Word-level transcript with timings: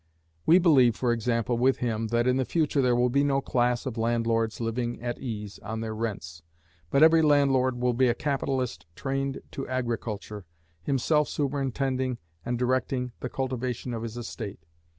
We 0.47 0.57
believe, 0.57 0.95
for 0.95 1.11
example, 1.13 1.59
with 1.59 1.77
him, 1.77 2.07
that 2.07 2.25
in 2.25 2.37
the 2.37 2.43
future 2.43 2.81
there 2.81 2.95
will 2.95 3.11
be 3.11 3.23
no 3.23 3.39
class 3.39 3.85
of 3.85 3.99
landlords 3.99 4.59
living 4.59 4.99
at 4.99 5.19
ease 5.19 5.59
on 5.59 5.81
their 5.81 5.93
rents, 5.93 6.41
but 6.89 7.03
every 7.03 7.21
landlord 7.21 7.79
will 7.79 7.93
be 7.93 8.07
a 8.07 8.15
capitalist 8.15 8.87
trained 8.95 9.41
to 9.51 9.67
agriculture, 9.67 10.47
himself 10.81 11.29
superintending 11.29 12.17
and 12.43 12.57
directing 12.57 13.11
the 13.19 13.29
cultivation 13.29 13.93
of 13.93 14.01
his 14.01 14.17
estate. 14.17 14.65